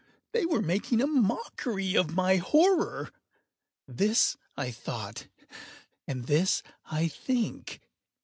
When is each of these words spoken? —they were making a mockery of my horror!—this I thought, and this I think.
—they 0.31 0.47
were 0.47 0.63
making 0.63 0.99
a 0.99 1.05
mockery 1.05 1.93
of 1.95 2.15
my 2.15 2.37
horror!—this 2.37 4.35
I 4.57 4.71
thought, 4.71 5.27
and 6.07 6.25
this 6.25 6.63
I 6.85 7.07
think. 7.07 7.79